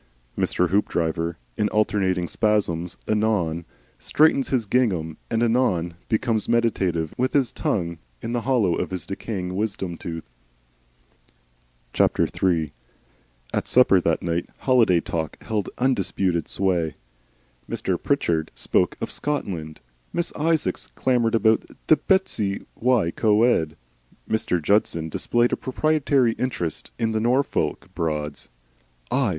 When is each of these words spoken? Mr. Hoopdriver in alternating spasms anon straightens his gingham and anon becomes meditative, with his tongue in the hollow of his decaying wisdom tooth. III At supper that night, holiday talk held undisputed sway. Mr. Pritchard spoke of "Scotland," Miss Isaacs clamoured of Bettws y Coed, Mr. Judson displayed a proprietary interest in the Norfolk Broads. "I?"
Mr. 0.35 0.69
Hoopdriver 0.69 1.35
in 1.57 1.69
alternating 1.69 2.27
spasms 2.27 2.97
anon 3.07 3.65
straightens 3.99 4.49
his 4.49 4.65
gingham 4.65 5.15
and 5.29 5.43
anon 5.43 5.93
becomes 6.09 6.49
meditative, 6.49 7.13
with 7.19 7.33
his 7.33 7.51
tongue 7.51 7.99
in 8.19 8.31
the 8.31 8.41
hollow 8.41 8.73
of 8.73 8.89
his 8.89 9.05
decaying 9.05 9.55
wisdom 9.55 9.97
tooth. 9.97 10.27
III 12.43 12.73
At 13.53 13.67
supper 13.67 14.01
that 14.01 14.23
night, 14.23 14.49
holiday 14.57 15.01
talk 15.01 15.37
held 15.43 15.69
undisputed 15.77 16.47
sway. 16.47 16.95
Mr. 17.69 18.01
Pritchard 18.01 18.49
spoke 18.55 18.97
of 18.99 19.11
"Scotland," 19.11 19.81
Miss 20.13 20.33
Isaacs 20.35 20.87
clamoured 20.95 21.35
of 21.35 21.43
Bettws 21.85 22.61
y 22.73 23.11
Coed, 23.11 23.77
Mr. 24.27 24.59
Judson 24.59 25.09
displayed 25.09 25.53
a 25.53 25.55
proprietary 25.55 26.31
interest 26.39 26.89
in 26.97 27.11
the 27.11 27.19
Norfolk 27.19 27.87
Broads. 27.93 28.49
"I?" 29.11 29.29